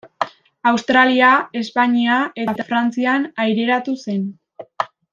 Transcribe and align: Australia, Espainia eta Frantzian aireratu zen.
Australia, 0.71 1.27
Espainia 1.61 2.17
eta 2.47 2.67
Frantzian 2.73 3.31
aireratu 3.47 3.95
zen. 4.09 4.29